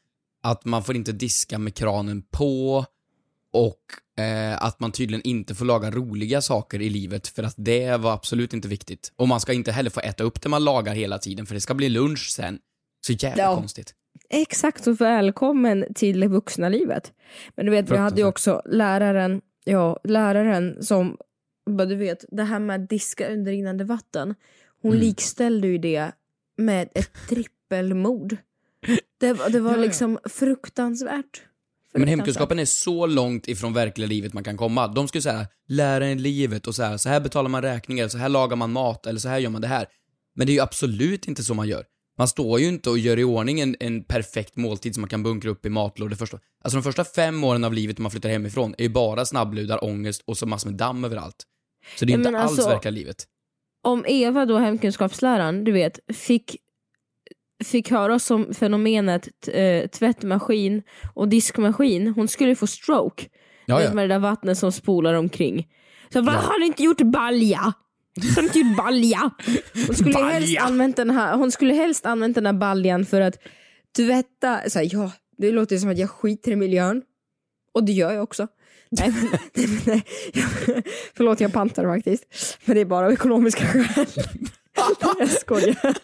[0.44, 2.86] att man får inte diska med kranen på
[3.54, 7.98] och eh, att man tydligen inte får laga roliga saker i livet för att det
[7.98, 9.12] var absolut inte viktigt.
[9.16, 11.62] Och man ska inte heller få äta upp det man lagar hela tiden för det
[11.62, 12.60] ska bli lunch sen.
[13.08, 13.56] Så jävla Ja.
[13.56, 13.94] konstigt.
[14.30, 17.14] Exakt och välkommen till det vuxna livet.
[17.56, 21.18] Men du vet, vi hade ju också läraren, ja, läraren som,
[21.66, 24.36] bara du vet, det här med att diska under rinnande vatten.
[24.82, 25.04] Hon Mm.
[25.06, 26.12] likställde ju det
[26.58, 28.38] med ett trippelmord.
[29.20, 29.84] Det, var- det var Ja, ja.
[29.84, 31.42] liksom fruktansvärt.
[31.94, 34.88] Men hemkunskapen är så långt ifrån verkliga livet man kan komma.
[34.88, 38.18] De skulle säga lära en livet och så här, så här betalar man räkningar, så
[38.18, 39.88] här lagar man mat eller så här gör man det här.
[40.36, 41.84] Men det är ju absolut inte så man gör.
[42.18, 45.24] Man står ju inte och gör i ordning en, en perfekt måltid som man kan
[45.24, 46.40] bunkra upp i matlådor första.
[46.64, 49.84] Alltså de första fem åren av livet när man flyttar hemifrån är ju bara snabbludar,
[49.84, 51.36] ångest och så massor med damm överallt.
[51.96, 53.28] Så det är Ja, inte alls alltså- verkliga livet.
[53.82, 56.56] Om Eva då, hemkunskapsläraren, du vet, fick,
[57.64, 63.24] fick höra om fenomenet eh, tvättmaskin och diskmaskin, hon skulle få stroke.
[63.66, 63.94] Ja, ja.
[63.94, 65.68] Med det där vattnet som spolar omkring.
[66.14, 67.74] Så vad har du inte gjort balja?
[68.36, 69.32] Har du inte gjort balja?
[69.88, 70.62] Hon skulle, ju helst Balja!
[70.62, 73.38] använt den här, hon skulle helst använt den här baljan för att
[73.96, 77.02] tvätta, så här, ja det låter som att jag skiter i miljön.
[77.72, 78.48] Och det gör jag också.
[79.00, 79.14] Nej,
[79.54, 80.04] nej, nej.
[81.14, 82.24] Förlåt jag pantar faktiskt.
[82.66, 84.06] Men det är bara av ekonomiska skäl.
[85.20, 85.98] jag skojar.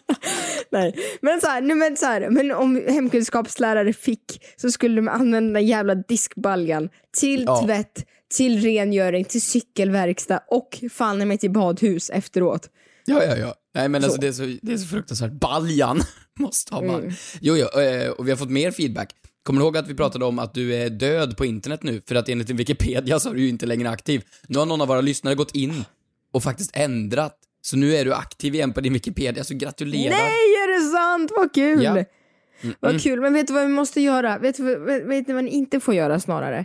[0.70, 5.08] Nej, men så här, nej, men så här, men om hemkunskapslärare fick så skulle de
[5.08, 7.62] använda den jävla diskbaljan till Ja.
[7.66, 8.04] tvätt,
[8.36, 12.68] till rengöring, till cykelverkstad och fan mig till badhus efteråt.
[13.04, 13.54] Ja, ja, ja.
[13.74, 14.20] Nej men alltså Så.
[14.20, 15.32] det är, så, det är så fruktansvärt.
[15.32, 16.00] Baljan
[16.38, 17.04] måste ha balj.
[17.04, 17.14] Mm.
[17.40, 19.10] Jo, jo, eh, och vi har fått mer feedback.
[19.42, 22.02] Kommer du ihåg att vi pratade om att du är död på internet nu?
[22.08, 24.24] För att enligt Wikipedia så är du ju inte längre aktiv.
[24.48, 25.84] Nu har någon av våra lyssnare gått in
[26.32, 27.38] och faktiskt ändrat.
[27.60, 30.10] Så nu är du aktiv igen på din Wikipedia, så gratulerar.
[30.10, 31.32] Nej, är det sant?
[31.36, 31.82] Vad kul!
[31.82, 31.90] Ja.
[31.90, 34.38] Mm, Vad kul, men vet du vad vi måste göra?
[34.38, 36.64] Vet du vad- vet, vet vad ni inte får göra snarare?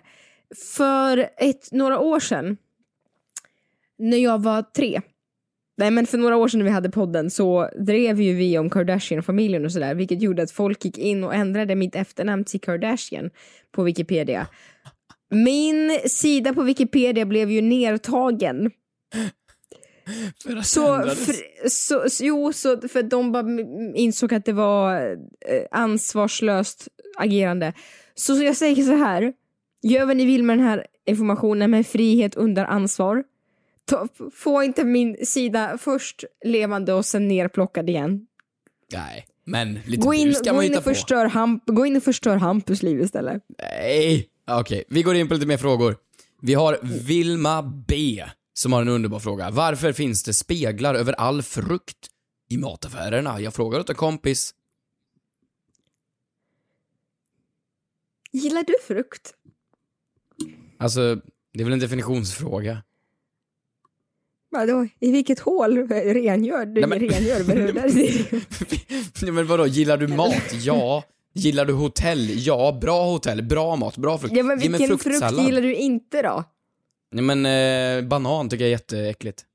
[0.75, 2.57] För ett, några år sedan,
[3.99, 5.01] när jag var tre,
[5.77, 8.69] nej men för några år sedan när vi hade podden så drev ju vi om
[8.69, 13.29] Kardashian-familjen och sådär, vilket gjorde att folk gick in och ändrade mitt efternamn till Kardashian
[13.71, 14.47] på Wikipedia.
[15.29, 18.71] Min sida på Wikipedia blev ju nertagen.
[20.63, 23.45] Så, för, så, så, jo, så, för de bara
[23.95, 26.87] insåg att det var eh, ansvarslöst
[27.17, 27.73] agerande.
[28.15, 29.33] Så, så jag säger så här,
[29.81, 33.23] gör vad ni vill med den här informationen med frihet under ansvar.
[34.33, 38.27] Få inte min sida först levande och sen nerplockad igen.
[38.93, 42.03] Nej, men lite Gå in, gå man ju in, och förstör Hamp, gå in och
[42.03, 43.43] förstör Hampus liv istället.
[43.57, 44.29] Nej.
[44.51, 45.97] Okej, vi går in på lite mer frågor.
[46.41, 48.23] Vi har Vilma B
[48.53, 49.49] som har en underbar fråga.
[49.49, 52.07] Varför finns det speglar över all frukt
[52.49, 53.41] i mataffärerna?
[53.41, 54.53] Jag frågar åt en kompis.
[58.31, 59.33] Gillar du frukt?
[60.79, 61.15] Alltså,
[61.53, 62.83] det är väl en definitionsfråga.
[64.49, 66.81] Vadå, i vilket hål rengör du?
[66.81, 67.43] Nej, men- rengör?
[69.21, 70.53] Nej, men vadå, gillar du mat?
[70.53, 71.03] Ja.
[71.33, 72.45] Gillar du hotell?
[72.45, 72.77] Ja.
[72.81, 74.35] Bra hotell, bra mat, bra frukt.
[74.35, 76.43] Ja men Ge mig vilken frukt gillar du inte då?
[77.11, 79.45] Nej men, eh, banan tycker jag är jätteäckligt.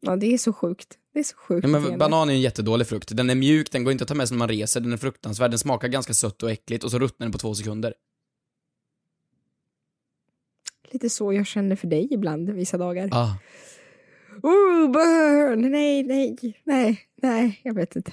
[0.00, 0.88] Ja det är så sjukt.
[1.14, 1.64] Det är så sjukt.
[1.64, 3.16] Ja, men banan är en jättedålig frukt.
[3.16, 4.96] Den är mjuk, den går inte att ta med sig när man reser, den är
[4.96, 7.94] fruktansvärd, den smakar ganska sött och äckligt och så ruttnar den på två sekunder.
[10.92, 13.08] Lite så jag känner för dig ibland vissa dagar.
[13.12, 13.30] Ah.
[14.42, 15.70] Oh, burn!
[15.70, 18.12] Nej, nej, nej, nej, jag vet inte.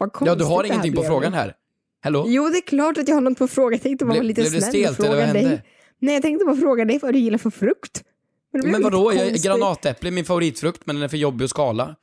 [0.00, 1.54] Vad Ja, du har ingenting på frågan här.
[2.00, 2.24] Hallå?
[2.28, 3.74] Jo, det är klart att jag har något på fråga.
[3.74, 5.26] Jag tänkte bara vara lite blev snäll stelt och fråga dig.
[5.26, 5.62] hände?
[5.98, 8.02] Nej, jag tänkte bara fråga dig vad du gillar för frukt.
[8.52, 11.96] Men, Men vadå, jag, granatäpple är min favoritfrukt men den är för jobbig att skala.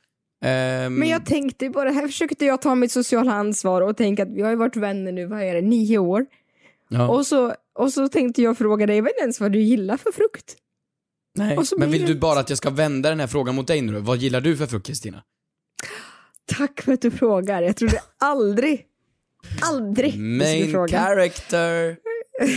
[0.44, 4.32] Ehm, Men jag tänkte bara, här försökte jag ta mitt sociala ansvar och tänka att
[4.32, 6.26] vi har ju varit vänner nu, vad är det, nio år?
[6.88, 7.08] Ja.
[7.08, 9.96] Och, så, och så tänkte jag fråga dig, jag vet inte ens vad du gillar
[9.96, 10.56] för frukt.
[11.38, 13.80] Nej, men vill det- du bara att jag ska vända den här frågan mot dig
[13.82, 13.98] nu?
[14.00, 15.22] Vad gillar du för frukt Kristina?
[16.46, 17.62] Tack för att du frågar.
[17.62, 18.84] Jag trodde aldrig,
[19.62, 20.98] aldrig Main fråga.
[20.98, 21.96] character.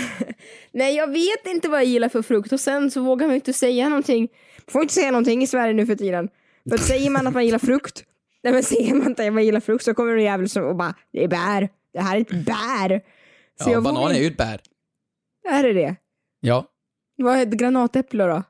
[0.72, 3.54] Nej, jag vet inte vad jag gillar för frukt och sen så vågar man inte
[3.54, 4.22] säga någonting.
[4.66, 6.30] Man får inte säga någonting i Sverige nu för tiden.
[6.70, 8.04] För att säger man att man gillar frukt,
[8.44, 10.76] nej men säger man att man gillar frukt så kommer det en jävel som och
[10.76, 13.02] bara, det är bär, det här är ett bär.
[13.64, 14.62] Så Ja, jag banan vågar är ju ett bär.
[15.50, 15.96] Är det det?
[16.40, 16.68] Ja,
[17.16, 18.44] Vad är ett granatäpple då?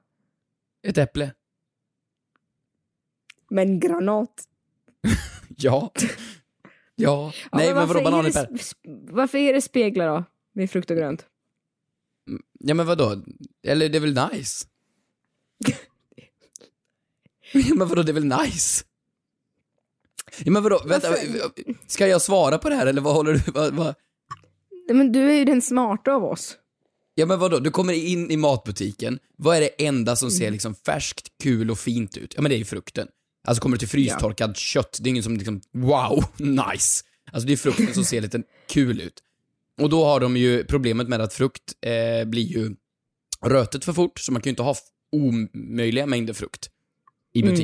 [0.88, 1.34] ett äpple.
[3.50, 4.48] Men granat.
[5.58, 5.92] Ja.
[5.96, 6.02] Ja.
[6.96, 8.60] Ja, Nej, men varför vadå, banan är ett bär?
[9.14, 10.24] Varför är det speglar då?
[10.54, 11.26] Med frukt och grönt?
[12.60, 13.24] Ja, men vadå?
[13.64, 14.68] Eller det är väl nice?
[17.54, 18.86] Ja, men vadå, det är väl nice?
[20.44, 21.16] Ja, men vadå, vänta,
[21.88, 23.96] ska jag svara på det här eller vad håller du, vad, vad?
[24.90, 26.58] Nej, men du är ju den smarta av oss.
[27.16, 30.76] Ja men vadå, du kommer in i matbutiken, vad är det enda som ser liksom
[30.76, 32.34] färskt, kul och fint ut?
[32.36, 33.08] Ja men det är ju frukten.
[33.48, 37.04] Alltså kommer du till frystorkad kött, det är ingen som liksom, wow, nice.
[37.32, 39.24] Alltså det är frukten som ser lite kul ut.
[39.82, 42.76] Och då har de ju problemet med att frukt eh, blir ju
[43.46, 44.76] rötet för fort, så man kan ju inte ha
[45.12, 46.70] omöjliga mängder frukt
[47.34, 47.56] i Mm.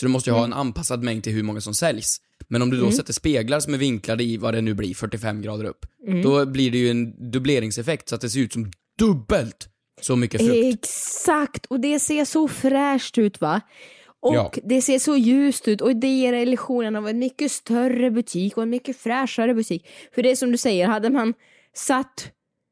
[0.00, 2.16] Så du måste ju ha en anpassad mängd till hur många som säljs.
[2.48, 2.92] Men om du då Mm.
[2.96, 6.22] sätter speglar som är vinklade i vad det nu blir, 45 grader upp, Mm.
[6.22, 9.68] då blir det ju en dubbleringseffekt så att det ser ut som dubbelt
[10.00, 10.84] så mycket frukt.
[10.84, 13.60] Exakt, och det ser så fräscht ut va?
[14.22, 14.52] Och Ja.
[14.64, 18.62] det ser så ljust ut och det ger illusionen av en mycket större butik och
[18.62, 19.86] en mycket fräschare butik.
[20.14, 21.34] För det är som du säger, hade man
[21.74, 22.30] satt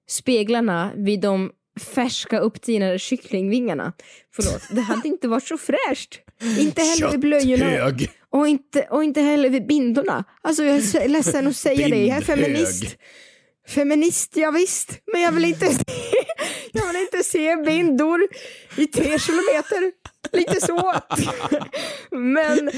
[0.08, 3.92] speglarna vid de färska upptinade kycklingvingarna,
[4.34, 6.20] förlåt, det hade inte varit så fräscht.
[6.58, 7.70] Inte heller vid blöjorna.
[7.70, 8.10] Kötthög.
[8.30, 10.24] Och inte, och inte heller vid bindorna.
[10.42, 12.96] Alltså jag är så ledsen att säga det, jag är feminist.
[13.68, 15.00] Feminist, ja, visst.
[15.12, 15.82] men jag vill inte se,
[16.72, 18.20] jag vill inte se bindor
[18.76, 19.92] i tre kilometer.
[20.32, 20.94] Lite så.
[22.10, 22.70] Men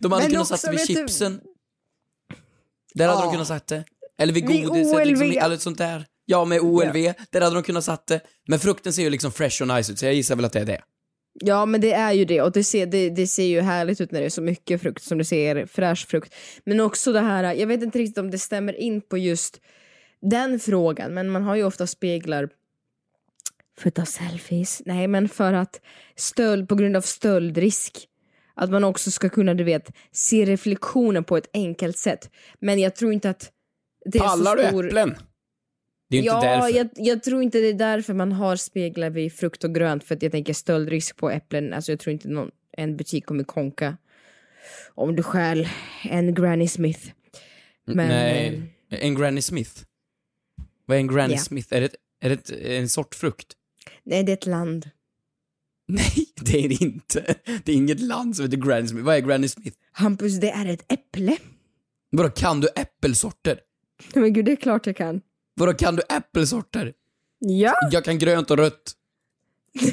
[0.00, 1.40] De hade Men kunnat satt det vid vet du- chipsen.
[2.94, 3.24] Där hade Ja.
[3.24, 3.84] de kunnat satt det.
[4.18, 6.04] Eller vid godiset, liksom, eller sånt där.
[6.24, 7.12] Ja, med OLV.
[7.30, 8.20] Där hade de kunnat satt det.
[8.48, 10.60] Men frukten ser ju liksom fresh och nice ut, så jag gissar väl att det
[10.60, 10.82] är det.
[11.34, 14.12] Ja men det är ju det och det ser, det, det ser ju härligt ut
[14.12, 16.34] när det är så mycket frukt som det ser fräsch frukt.
[16.64, 19.60] Men också det här, jag vet inte riktigt om det stämmer in på just
[20.20, 22.48] den frågan men man har ju ofta speglar
[23.78, 24.82] för att ta selfies.
[24.86, 25.80] Nej men för att
[26.16, 28.08] stöld på grund av stöldrisk.
[28.54, 32.30] Att man också ska kunna du vet se reflektioner på ett enkelt sätt.
[32.60, 33.50] Men jag tror inte att
[34.04, 34.86] det är Pallar så du stor...
[34.86, 35.16] äpplen?
[36.12, 36.76] Det är inte ja, därför.
[36.76, 40.14] jag, jag tror inte det är därför man har speglar vid frukt och grönt för
[40.14, 41.72] att jag tänker stöldrisk på äpplen.
[41.72, 43.96] Alltså jag tror inte någon, en butik kommer konka
[44.94, 45.68] om du stjäl
[46.04, 47.10] en Granny Smith.
[47.86, 49.70] Men, Nej, eh, en Granny Smith.
[50.86, 51.38] Vad är en Granny Ja.
[51.40, 51.74] Smith?
[51.74, 53.52] Är det, är det en sort frukt?
[54.04, 54.90] nej, det är ett land.
[55.88, 57.34] Nej, det är det inte.
[57.64, 59.04] Det är inget land som heter Granny Smith.
[59.04, 59.76] Vad är Granny Smith?
[59.92, 61.36] Hampus, det är ett äpple.
[62.10, 63.60] Vadå, kan du äppelsorter?
[64.14, 65.20] Men gud, det är klart jag kan.
[65.54, 66.92] Vadå, kan du äppelsorter?
[67.38, 68.92] Ja, Jag kan grönt och rött.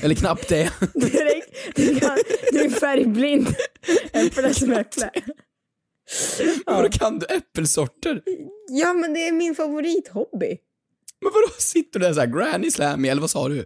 [0.01, 0.73] Eller knappt det.
[0.93, 1.75] direkt.
[1.75, 2.17] Du, kan,
[2.51, 3.47] du är färgblind.
[4.13, 5.11] Äpple som äpple.
[6.65, 8.21] Vadå, kan du äppelsorter?
[8.69, 10.57] Ja, men det är min favorithobby.
[11.21, 13.65] Men vadå, sitter du där såhär Granny Slammy, eller vad sa du?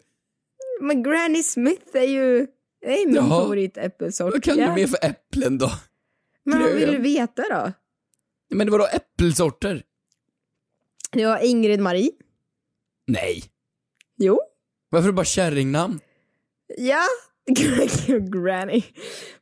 [0.82, 2.48] Men Granny Smith är ju
[2.82, 3.42] det är min Jaha.
[3.42, 4.34] favoritäppelssort.
[4.34, 4.68] Vad kan Ja.
[4.68, 5.72] du mer för äpplen då?
[6.46, 7.72] Men vad vill du veta då?
[8.56, 9.84] Men vadå äppelsorter?
[11.14, 12.12] Var Ingrid Marie.
[13.08, 13.44] Nej.
[14.18, 14.40] Jo.
[14.90, 16.00] Varför är det bara kärringnamn?
[16.78, 17.04] Ja.
[18.32, 18.84] Granny.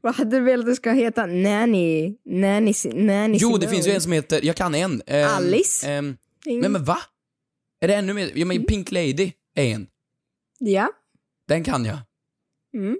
[0.01, 1.25] Vad hade du velat att det ska heta?
[1.25, 2.17] Nanny?
[2.25, 2.73] Nanny?
[2.93, 5.01] Nanny Jo, det finns ju en som heter, jag kan en.
[5.07, 5.87] Ehm, Alice?
[5.87, 6.97] ehm, nej men va?
[7.79, 8.31] Är det ännu mer?
[8.35, 9.87] Ja men Pink Lady är en.
[10.59, 10.91] Ja.
[11.47, 11.97] Den kan jag.
[12.73, 12.97] Mm.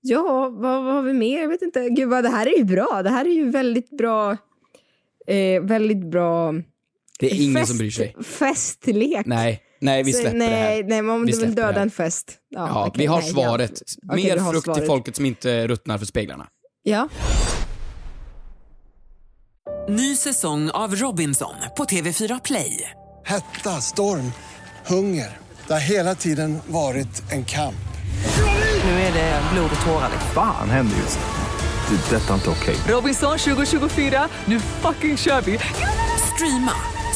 [0.00, 1.40] Ja, vad, vad har vi mer?
[1.40, 1.88] Jag vet inte.
[1.88, 3.00] Gud, vad, det här är ju bra.
[3.02, 4.36] Det här är ju väldigt bra.
[5.26, 6.54] Eh, väldigt bra.
[7.18, 8.16] Det är ingen fest, som bryr sig.
[8.24, 9.26] Festlek.
[9.26, 10.84] Nej, nej vi Så släpper nej, det här.
[10.84, 12.32] Nej, men om Vi du vill döda en fest.
[12.50, 13.82] Ja, Ja, okej, vi har nej, svaret.
[14.02, 14.14] Ja.
[14.14, 14.86] Mer har frukt till svaret.
[14.86, 16.46] folket som inte ruttnar för speglarna.
[16.82, 17.08] Ja.
[19.88, 22.90] Ny säsong av Robinson på TV4 Play.
[23.24, 24.32] Hetta, storm,
[24.86, 25.38] hunger.
[25.66, 27.74] Det har hela tiden varit en kamp.
[28.84, 30.10] Nu är det blod och tårar.
[30.34, 31.18] Fan händer just.
[31.88, 32.16] Det.
[32.16, 32.76] är Detta är inte okej.
[32.88, 35.58] Robinson 2024, nu fucking kör vi!
[36.34, 36.72] Streama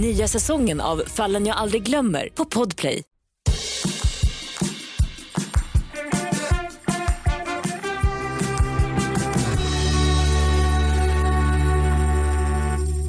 [0.00, 3.02] Nya säsongen av Fallen jag aldrig glömmer på Podplay.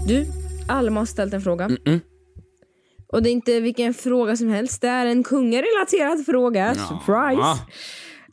[0.08, 0.26] Du,
[0.68, 1.68] Alma har ställt en fråga.
[1.68, 2.00] Mm-mm.
[3.14, 4.82] Och det är inte vilken fråga som helst.
[4.82, 6.76] Det är en kungarelaterad fråga.
[6.76, 7.60] Surprise!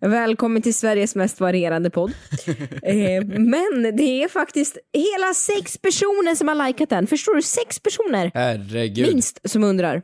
[0.06, 2.10] Välkommen till Sveriges mest varierande podd.
[2.82, 7.06] eh, men det är faktiskt hela sex personer som har likat den.
[7.06, 7.42] Förstår du?
[7.42, 9.06] Sex personer Herregud.
[9.08, 10.02] minst som undrar.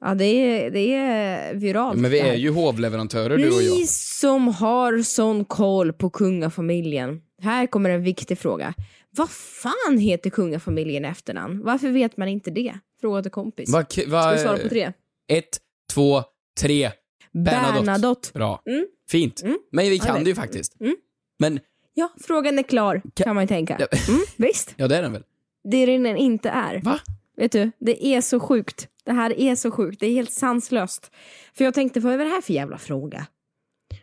[0.00, 2.00] Ja, det är, det är viralt.
[2.00, 3.88] Men vi är ju hovleverantörer du och Ni jag.
[3.88, 7.20] som har sån koll på kungafamiljen.
[7.42, 8.74] Här kommer en viktig fråga.
[9.10, 11.62] Vad fan heter kungafamiljen i efternamn?
[11.64, 12.74] Varför vet man inte det?
[13.00, 13.72] Fråga till kompis.
[13.72, 14.92] Va, va, Ska vi svara på tre?
[15.28, 15.58] Ett,
[15.92, 16.22] två,
[16.60, 16.90] tre.
[17.34, 17.80] Bernadotte.
[17.84, 18.30] Bernadotte.
[18.34, 18.62] Bra.
[18.66, 18.86] Mm.
[19.10, 19.42] Fint.
[19.42, 19.58] Mm.
[19.72, 20.80] Men vi Ja, kan det- det ju faktiskt.
[20.80, 20.96] Mm.
[21.38, 21.60] Men,
[21.96, 23.76] Ja, frågan är klar kan man ju tänka.
[23.76, 25.22] Mm, visst, ja det är den väl?
[25.64, 26.80] det är den inte är.
[26.82, 27.00] Va?
[27.36, 28.88] Vet du, det är så sjukt.
[29.04, 30.00] Det här är så sjukt.
[30.00, 31.10] Det är helt sanslöst.
[31.54, 33.26] För jag tänkte, vad är det här för jävla fråga?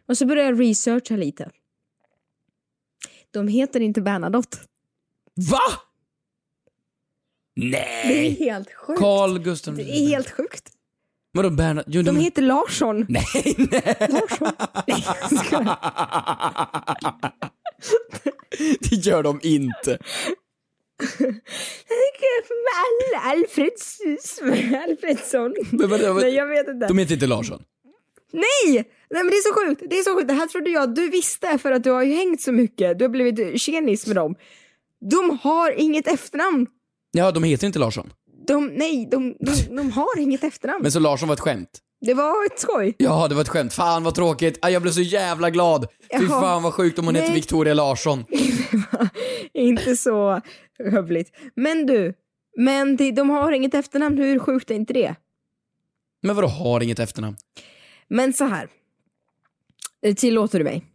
[0.08, 1.50] Och så började jag researcha lite.
[3.32, 4.58] De heter inte Bernadotte.
[5.52, 5.60] Va?
[7.56, 8.36] Det är Nej!
[8.40, 9.00] helt sjukt.
[9.00, 9.76] Carl Gustaf...
[9.76, 10.72] Det är helt sjukt.
[11.34, 11.86] Vadå Bernhard?
[11.88, 13.06] Jo, De heter Larsson.
[13.10, 13.96] Nej, nej.
[14.10, 14.52] Larsson.
[14.88, 15.04] Nej,
[15.52, 15.78] jag
[18.90, 19.98] det gör de inte.
[23.22, 23.98] Al- Alfreds,
[24.88, 25.56] Alfredsson.
[25.72, 26.88] Men vadå, Nej, jag vet inte.
[26.88, 27.64] De heter inte Larsson.
[28.34, 28.74] Nej!
[29.10, 29.84] Nej men det är så sjukt.
[29.90, 30.28] Det är så sjukt.
[30.28, 33.00] Det här trodde jag du visste för att du har ju hängt så mycket.
[33.00, 34.36] Du har blivit tjenis med dem.
[35.10, 36.68] De har inget efternamn.
[37.12, 38.14] Ja, de heter inte Larsson.
[38.48, 40.82] De, nej, de, de, de har inget efternamn.
[40.82, 41.80] Men så Larsson var ett skämt.
[42.02, 42.96] Det var ett skoj.
[42.98, 43.74] Ja, det var ett skämt.
[43.74, 44.60] Fan vad tråkigt.
[44.62, 45.88] Jag blev så jävla glad.
[46.00, 46.42] Fy Jaha.
[46.42, 47.36] fan vad sjukt om hon heter Nej.
[47.36, 48.26] Victoria Larsson.
[49.54, 50.42] inte så
[50.92, 51.32] hövligt.
[51.56, 52.14] Men du,
[52.58, 54.18] men de har inget efternamn.
[54.18, 55.16] Hur sjukt är inte det?
[56.22, 57.36] Men vadå har inget efternamn?
[58.08, 58.68] Men så här.
[60.16, 60.86] Tillåter du mig?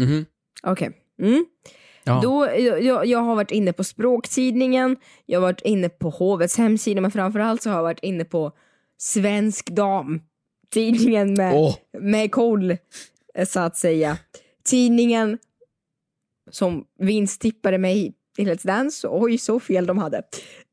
[0.00, 0.26] Mhm.
[0.62, 0.90] Okej.
[1.22, 1.46] Mm.
[2.04, 2.20] Ja.
[2.22, 6.58] Då, jag, jag- jag har varit inne på Språktidningen, jag har varit inne på Hovets
[6.58, 8.52] hemsida, men framförallt så har jag varit inne på
[8.98, 10.20] Svensk Dam.
[10.72, 11.74] Tidningen med, Åh.
[11.98, 12.70] med koll,
[13.34, 14.18] eh, så att säga.
[14.64, 15.38] Tidningen
[16.50, 19.08] som vinsttippade mig i Let's Dance.
[19.10, 20.22] Oj, så fel de hade.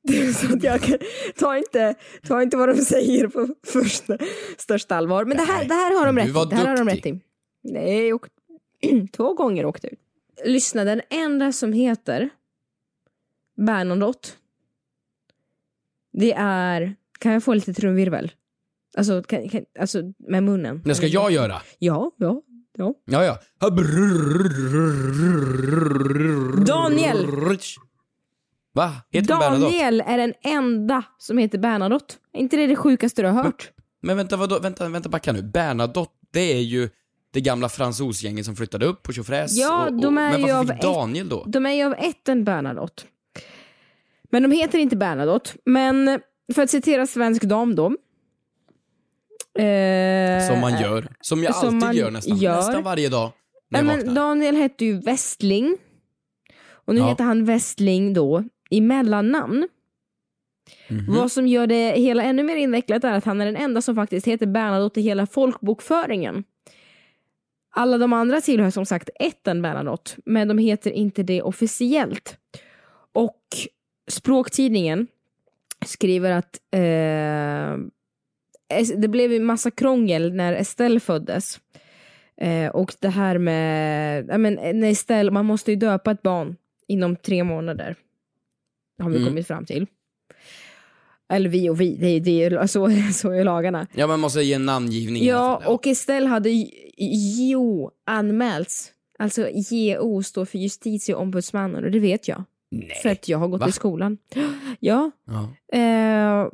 [0.36, 0.98] Så att jag kan,
[1.40, 1.96] ta, inte,
[2.28, 4.18] ta inte vad de säger på första,
[4.58, 5.26] största allvar.
[5.26, 6.32] Men det här, det här har de rätt i.
[6.50, 7.12] Det här har de duktig.
[7.14, 7.22] rätt i.
[7.64, 8.28] Nej, och,
[9.18, 10.00] två gånger åkte ut.
[10.46, 12.30] Lyssna, den enda som heter
[13.58, 14.30] Bernadotte.
[16.14, 18.32] Det är, kan jag få lite trumvirvel?
[18.98, 20.82] Alltså, kan, kan, alltså med munnen.
[20.86, 21.62] Det ska jag göra?
[21.80, 22.42] Ja, ja,
[22.78, 22.94] ja.
[23.06, 23.40] Ja, ja.
[26.66, 27.28] Daniel!
[28.74, 28.92] Va?
[29.12, 29.28] Heter?
[29.28, 32.14] Daniel är den enda som heter Bernadotte.
[32.34, 33.72] Är inte det det sjukaste du har hört?
[34.02, 34.60] Men vänta, vadå?
[34.60, 35.42] Vänta, vänta, backa nu.
[35.42, 36.90] Bernadotte, det är ju
[37.38, 39.58] det gamla fransosgänget som flyttade upp på tjofräs.
[39.58, 41.44] Ja, och, och, de är ju av Daniel då?
[41.48, 43.04] De är ju av ätten Bernadotte.
[44.32, 45.50] Men de heter inte Bernadotte.
[45.66, 46.20] Men
[46.56, 47.86] för att citera Svensk Dam då.
[49.64, 51.08] Eh, Som man gör.
[51.22, 52.38] Som jag som alltid gör nästan.
[52.38, 52.56] gör.
[52.56, 53.32] Nästan varje dag
[53.70, 54.16] när jag men.
[54.16, 55.78] Daniel hette ju Westling.
[56.70, 57.10] Och nu Ja.
[57.10, 59.68] heter han Westling då i mellannamn.
[60.90, 61.16] Mhm.
[61.16, 63.96] Vad som gör det hela ännu mer invecklat är att han är den enda som
[63.96, 66.44] faktiskt heter Bernadotte i hela folkbokföringen.
[67.78, 72.38] Alla de andra tillhör som sagt ätten Bernadotte, men de heter inte det officiellt.
[73.14, 73.42] Och
[74.08, 75.08] Språktidningen
[75.86, 77.78] skriver att eh,
[78.98, 81.60] det blev en massa krångel när Estelle föddes.
[82.42, 86.56] Eh, och det här med, ja, men, när Estelle, man måste ju döpa ett barn
[86.88, 87.96] inom tre månader.
[89.02, 89.28] Har vi Mm.
[89.30, 89.88] kommit fram till.
[91.34, 93.88] Eller vi och vi, det är, det är, så, så är lagarna.
[93.96, 96.50] Ja, man måste ge en namngivning Ja, och Estelle hade
[97.00, 98.92] JO anmälts.
[99.20, 102.44] Alltså JO står för justitieombudsmannen och det vet jag.
[102.72, 102.92] Nej.
[103.04, 103.68] För att jag har gått Va?
[103.70, 104.18] i skolan.
[104.80, 105.12] Ja.
[105.28, 105.78] Ja.
[105.80, 106.48] Eh,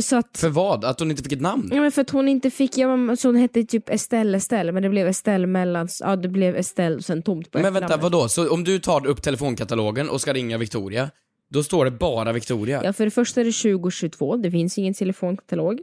[0.00, 0.84] så att, För vad?
[0.84, 1.70] Att hon inte fick ett namn?
[1.74, 4.72] ja, men för att hon inte fick, ja, men- så hon hette typ Estelle Estelle,
[4.72, 7.96] men det blev Estelle mellan, ja det blev Estelle och sen tomt på Men vänta,
[7.96, 8.28] vadå?
[8.28, 11.10] Så om du tar upp telefonkatalogen och ska ringa Victoria,
[11.56, 12.80] då står det bara Victoria?
[12.84, 15.80] Ja, för det första är det 2022, det finns ingen telefonkatalog.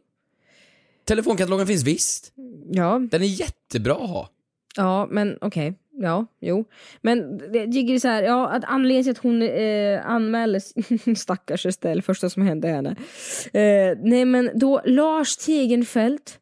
[1.06, 2.34] Telefonkatalogen finns visst.
[2.72, 4.30] Ja, Den är jättebra att ha.
[4.76, 5.74] Ja, men okej.
[5.92, 6.66] Ja, jo.
[7.02, 10.74] Men det- jag tycker så här, ja, att anledningen till att hon eh, anmäldes,
[11.18, 12.90] stackars Estelle, första som hände henne.
[13.54, 16.40] Eh, nej men då Lars Tegenfelt,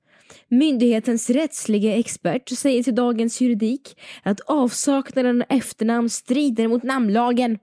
[0.47, 7.59] myndighetens rättsliga expert, säger till Dagens Juridik att avsaknaden av efternamn strider mot namnlagen.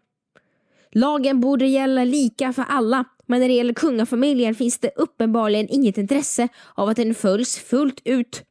[0.92, 5.98] Lagen borde gälla lika för alla, men när det gäller kungafamiljen finns det uppenbarligen inget
[5.98, 8.42] intresse av att den följs fullt ut.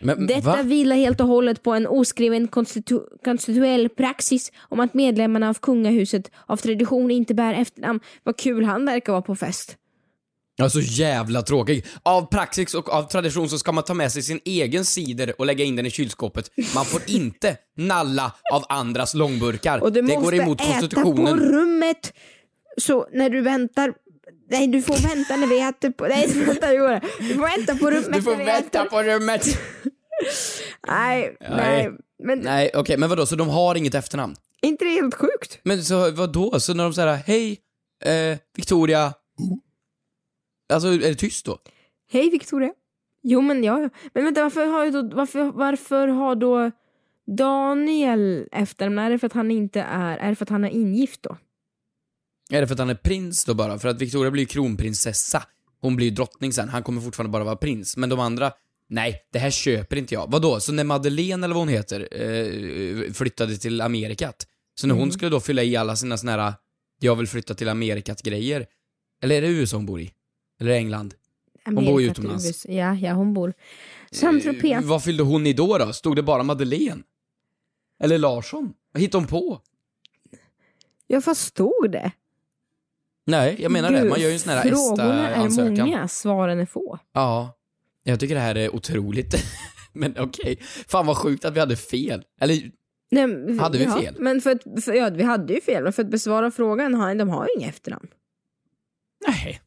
[0.00, 0.62] Men Detta va?
[0.62, 6.30] vilar helt och hållet på en oskriven konstitu- konstitutionell praxis om att medlemmarna av kungahuset
[6.46, 8.00] av tradition inte bär efternamn.
[8.22, 9.76] Vad kul han verkar vara på fest.
[10.56, 11.86] Ja, så jävla tråkig.
[12.02, 15.46] Av praxis och av tradition så ska man ta med sig sin egen cider och
[15.46, 16.50] lägga in den i kylskåpet.
[16.74, 19.78] Man får inte nalla av andras långburkar.
[19.78, 21.38] Och du det måste går emot äta på konstitutionen.
[21.38, 22.12] rummet.
[22.78, 23.94] Så när du väntar
[24.50, 26.06] Nej du får vänta när vi äter på...
[26.06, 27.00] Nej vänta hur går det?
[27.20, 28.90] Du får vänta på rummet Du får när vi vänta äter.
[28.90, 29.58] på rummet.
[30.88, 31.50] Nej, nej.
[31.50, 31.90] Nej.
[32.24, 34.36] Men Nej, okej, men vadå, så de har inget efternamn?
[34.62, 35.58] inte det helt sjukt?
[35.62, 36.60] Men så vadå?
[36.60, 37.58] Så när de säger hej,
[38.04, 39.12] eh, Victoria.
[40.72, 41.58] Alltså, är det tyst då?
[42.12, 42.72] Hej Victoria.
[43.22, 43.88] Jo men ja, ja.
[44.14, 46.70] Men vänta varför har, då, varför, varför har då
[47.38, 48.98] Daniel efternamn?
[48.98, 51.36] Är det för att han inte är, är det för att han är ingift då?
[52.50, 53.78] Är det för att han är prins då bara?
[53.78, 55.42] För att Victoria blir ju kronprinsessa.
[55.80, 57.96] Hon blir ju drottning sen, han kommer fortfarande bara vara prins.
[57.96, 58.52] Men de andra,
[58.88, 60.30] nej, det här köper inte jag.
[60.30, 65.02] Vadå, så när Madeleine eller vad hon heter, eh, flyttade till Amerikat, så när hon
[65.02, 65.12] Mm.
[65.12, 66.54] skulle då fylla i alla sina såna här,
[67.00, 68.66] jag vill flytta till Amerikat-grejer,
[69.22, 70.10] eller är det USA hon bor i?
[70.60, 71.14] Eller England?
[71.64, 72.66] Hon bor ju Amerika utomlands.
[72.68, 73.54] Ja, ja hon bor.
[74.10, 74.72] Saint-Tropez.
[74.72, 75.92] Eh, Vad fyllde hon i då då?
[75.92, 77.02] Stod det bara Madeleine?
[78.02, 78.72] Eller Larsson?
[78.92, 79.60] Vad hittade hon på?
[81.06, 82.12] Ja fast stod det?
[83.26, 84.04] Nej, jag menar det.
[84.04, 85.78] Man gör ju en sån här Frågorna är ESTA-ansökan.
[85.88, 86.98] många, svaren är få.
[87.12, 87.56] Ja.
[88.02, 89.34] Jag tycker det här är otroligt.
[89.92, 90.58] Men okej.
[90.88, 92.24] Fan vad sjukt att vi hade fel.
[92.40, 92.70] Eller,
[93.10, 94.16] Nej, men- Hade vi ja, fel?
[94.18, 97.28] Men för att, för, ja, vi hade ju fel, men för att besvara frågan, de
[97.30, 98.06] har ju inga efternamn.
[99.28, 99.60] nej.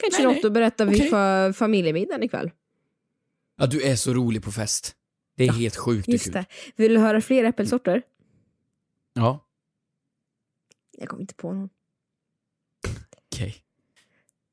[0.00, 0.46] Kanske Nej, något nej.
[0.46, 1.10] att berätta vid Okej.
[1.10, 2.50] fa- familjemiddagen ikväll.
[3.56, 4.94] Ja, du är så rolig på fest.
[5.36, 6.32] Det är helt sjukt Just kul.
[6.32, 6.44] det.
[6.76, 8.02] Vill du höra fler äppelsorter?
[9.12, 9.46] Ja,
[10.98, 11.68] Jag kommer inte på någon.
[13.32, 13.56] okej.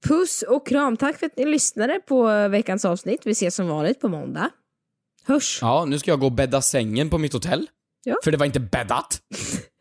[0.04, 0.98] Puss och kram.
[0.98, 3.22] Tack för att ni lyssnade på veckans avsnitt.
[3.26, 4.50] Vi ses som vanligt på måndag.
[5.24, 5.60] Hörs.
[5.62, 7.68] Ja, nu ska jag gå och bädda sängen på mitt hotell.
[8.04, 8.16] Ja.
[8.24, 9.22] För det var inte bäddat.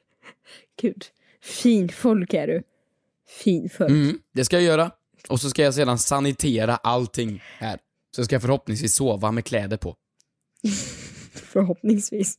[0.80, 1.04] Gud.
[1.40, 2.62] Fin folk är du.
[3.28, 3.90] Fin folk.
[3.90, 4.90] Mm, det ska jag göra.
[5.28, 7.78] Och så ska jag sedan sanitera allting här.
[8.16, 9.94] Så ska jag förhoppningsvis sova med kläder på.
[11.34, 12.34] Förhoppningsvis.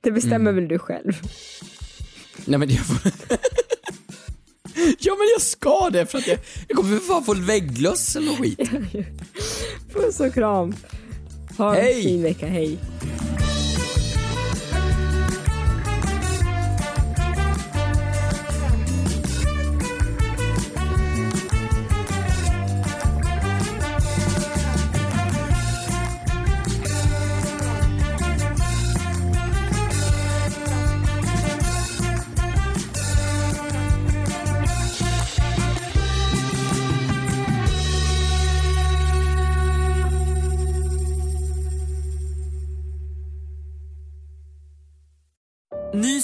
[0.00, 0.54] Det bestämmer Mm.
[0.54, 1.12] väl du själv?
[2.44, 3.12] Nej men jag får...
[4.98, 6.38] Ja men jag ska det för att jag,
[6.68, 8.58] jag kommer för fan få vägglöss eller skit.
[9.94, 10.74] Puss och kram.
[11.58, 12.02] Ha en Hej.
[12.02, 12.78] fin vecka, hej.